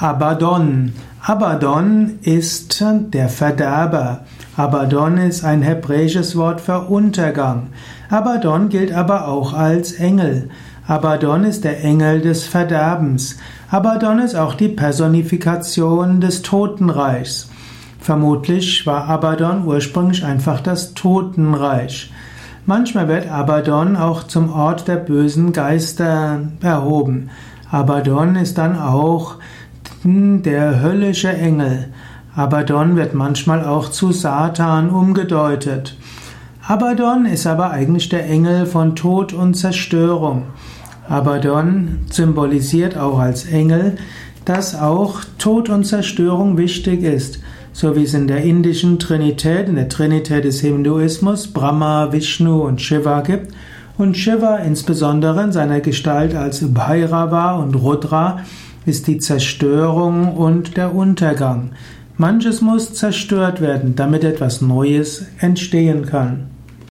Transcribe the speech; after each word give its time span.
Abaddon. 0.00 0.92
Abaddon 1.22 2.18
ist 2.22 2.84
der 3.12 3.28
Verderber. 3.28 4.24
Abaddon 4.56 5.18
ist 5.18 5.44
ein 5.44 5.62
hebräisches 5.62 6.34
Wort 6.34 6.60
für 6.60 6.80
Untergang. 6.88 7.68
Abaddon 8.10 8.70
gilt 8.70 8.92
aber 8.92 9.28
auch 9.28 9.52
als 9.52 9.92
Engel. 9.92 10.50
Abaddon 10.88 11.44
ist 11.44 11.62
der 11.62 11.84
Engel 11.84 12.22
des 12.22 12.42
Verderbens. 12.42 13.38
Abaddon 13.70 14.18
ist 14.18 14.34
auch 14.34 14.54
die 14.54 14.68
Personifikation 14.68 16.20
des 16.20 16.42
Totenreichs. 16.42 17.48
Vermutlich 18.00 18.84
war 18.88 19.08
Abaddon 19.08 19.64
ursprünglich 19.64 20.24
einfach 20.24 20.60
das 20.60 20.94
Totenreich. 20.94 22.12
Manchmal 22.66 23.06
wird 23.06 23.30
Abaddon 23.30 23.96
auch 23.96 24.24
zum 24.24 24.52
Ort 24.52 24.88
der 24.88 24.96
bösen 24.96 25.52
Geister 25.52 26.40
erhoben. 26.60 27.30
Abaddon 27.70 28.34
ist 28.36 28.58
dann 28.58 28.76
auch 28.78 29.36
der 30.04 30.82
höllische 30.82 31.32
Engel. 31.32 31.86
Abaddon 32.36 32.94
wird 32.96 33.14
manchmal 33.14 33.64
auch 33.64 33.90
zu 33.90 34.12
Satan 34.12 34.90
umgedeutet. 34.90 35.96
Abaddon 36.66 37.24
ist 37.24 37.46
aber 37.46 37.70
eigentlich 37.70 38.10
der 38.10 38.28
Engel 38.28 38.66
von 38.66 38.96
Tod 38.96 39.32
und 39.32 39.54
Zerstörung. 39.54 40.42
Abaddon 41.08 42.00
symbolisiert 42.10 42.98
auch 42.98 43.18
als 43.18 43.46
Engel, 43.46 43.96
dass 44.44 44.78
auch 44.78 45.22
Tod 45.38 45.70
und 45.70 45.84
Zerstörung 45.84 46.58
wichtig 46.58 47.02
ist, 47.02 47.40
so 47.72 47.96
wie 47.96 48.04
es 48.04 48.12
in 48.12 48.26
der 48.26 48.42
indischen 48.42 48.98
Trinität, 48.98 49.68
in 49.68 49.76
der 49.76 49.88
Trinität 49.88 50.44
des 50.44 50.60
Hinduismus 50.60 51.46
Brahma, 51.46 52.12
Vishnu 52.12 52.62
und 52.62 52.82
Shiva 52.82 53.22
gibt 53.22 53.54
und 53.96 54.18
Shiva 54.18 54.56
insbesondere 54.56 55.44
in 55.44 55.52
seiner 55.52 55.80
Gestalt 55.80 56.34
als 56.34 56.74
Bhairava 56.74 57.54
und 57.56 57.74
Rudra 57.74 58.40
ist 58.86 59.06
die 59.06 59.18
Zerstörung 59.18 60.36
und 60.36 60.76
der 60.76 60.94
Untergang. 60.94 61.72
Manches 62.16 62.60
muss 62.60 62.94
zerstört 62.94 63.60
werden, 63.60 63.96
damit 63.96 64.24
etwas 64.24 64.60
Neues 64.60 65.26
entstehen 65.38 66.06
kann. 66.06 66.53